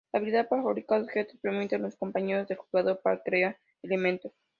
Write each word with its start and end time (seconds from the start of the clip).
La 0.11 0.17
Habilidad 0.19 0.47
para 0.49 0.63
fabricar 0.63 0.99
objetos 0.99 1.37
permiten 1.39 1.83
los 1.83 1.95
compañeros 1.95 2.47
del 2.47 2.57
jugador 2.57 2.99
para 3.03 3.21
crear 3.21 3.59
elementos. 3.83 4.33